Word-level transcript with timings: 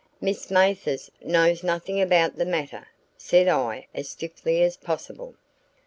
"Miss 0.19 0.49
Mathers 0.49 1.11
knows 1.23 1.61
nothing 1.61 2.01
about 2.01 2.35
the 2.35 2.43
matter," 2.43 2.87
said 3.19 3.47
I 3.47 3.85
as 3.93 4.09
stiffly 4.09 4.63
as 4.63 4.75
possible. 4.75 5.35